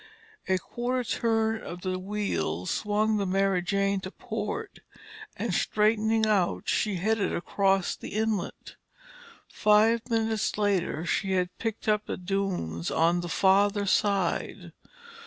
[0.49, 4.79] A quarter turn of the wheel swung the Mary Jane to port
[5.37, 8.77] and straightening out, she headed across the inlet.
[9.47, 14.71] Five minutes later she had picked up the dunes on the farther side.